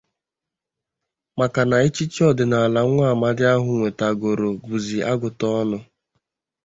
maka 1.39 1.61
na 1.69 1.75
echichi 1.85 2.21
ọdịnala 2.29 2.81
nwa 2.91 3.05
amadi 3.13 3.43
ahụ 3.53 3.69
nwètàgòrò 3.79 4.47
bụzị 4.67 4.97
agụta 5.11 5.47
ọnụ 5.61 5.77